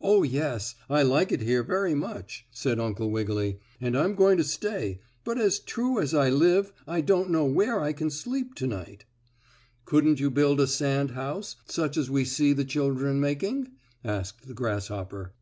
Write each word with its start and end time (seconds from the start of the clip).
"Oh, 0.00 0.22
yes, 0.22 0.76
I 0.88 1.02
like 1.02 1.32
it 1.32 1.40
here 1.40 1.64
very 1.64 1.92
much," 1.92 2.46
said 2.52 2.78
Uncle 2.78 3.10
Wiggily, 3.10 3.58
"and 3.80 3.98
I'm 3.98 4.14
going 4.14 4.36
to 4.36 4.44
stay, 4.44 5.00
but 5.24 5.40
as 5.40 5.58
true 5.58 5.98
as 5.98 6.14
I 6.14 6.30
live 6.30 6.72
I 6.86 7.00
don't 7.00 7.30
know 7.30 7.46
where 7.46 7.80
I 7.80 7.92
can 7.92 8.10
sleep 8.10 8.54
to 8.54 8.68
night." 8.68 9.06
"Couldn't 9.86 10.20
you 10.20 10.30
build 10.30 10.60
a 10.60 10.68
sand 10.68 11.10
house, 11.18 11.56
such 11.66 11.96
as 11.96 12.08
we 12.08 12.24
see 12.24 12.52
the 12.52 12.64
children 12.64 13.18
making?" 13.18 13.72
asked 14.04 14.46
the 14.46 14.54
grasshopper. 14.54 15.32